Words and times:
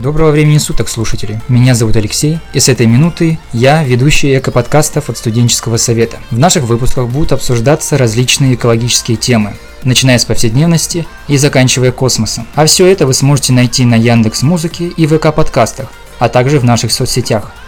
Доброго 0.00 0.30
времени 0.30 0.58
суток, 0.58 0.88
слушатели. 0.88 1.40
Меня 1.48 1.74
зовут 1.74 1.96
Алексей, 1.96 2.38
и 2.52 2.60
с 2.60 2.68
этой 2.68 2.86
минуты 2.86 3.36
я 3.52 3.82
ведущий 3.82 4.38
эко-подкастов 4.38 5.10
от 5.10 5.18
студенческого 5.18 5.76
совета. 5.76 6.18
В 6.30 6.38
наших 6.38 6.64
выпусках 6.64 7.08
будут 7.08 7.32
обсуждаться 7.32 7.98
различные 7.98 8.54
экологические 8.54 9.16
темы, 9.16 9.54
начиная 9.82 10.18
с 10.18 10.24
повседневности 10.24 11.04
и 11.26 11.36
заканчивая 11.36 11.90
космосом. 11.90 12.46
А 12.54 12.64
все 12.66 12.86
это 12.86 13.08
вы 13.08 13.14
сможете 13.14 13.52
найти 13.52 13.84
на 13.84 13.96
Яндекс 13.96 14.42
Музыке 14.42 14.86
и 14.86 15.04
ВК 15.08 15.34
подкастах, 15.34 15.88
а 16.20 16.28
также 16.28 16.60
в 16.60 16.64
наших 16.64 16.92
соцсетях– 16.92 17.50